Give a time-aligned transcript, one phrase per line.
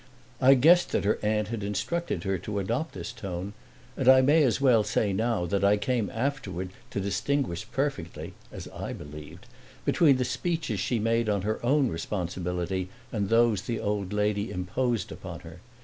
[0.41, 3.53] I guessed that her aunt had instructed her to adopt this tone,
[3.95, 8.67] and I may as well say now that I came afterward to distinguish perfectly (as
[8.69, 9.45] I believed)
[9.85, 15.11] between the speeches she made on her own responsibility and those the old lady imposed
[15.11, 15.59] upon her.